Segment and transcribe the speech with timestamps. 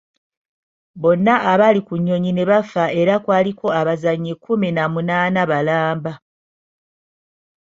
[1.01, 6.13] Bonna abaali ku nnyonyi eno baafa era kwaliko abazannyi kumi na munaana balamba.